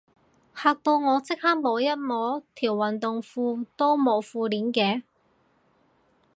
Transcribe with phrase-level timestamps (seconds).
[0.55, 5.03] 嚇到我即刻摸一摸，條運動褲都冇褲鏈嘅